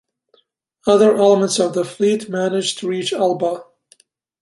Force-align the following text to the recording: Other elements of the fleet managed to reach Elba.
Other 0.87 1.15
elements 1.15 1.59
of 1.59 1.75
the 1.75 1.85
fleet 1.85 2.27
managed 2.27 2.79
to 2.79 2.87
reach 2.87 3.13
Elba. 3.13 3.65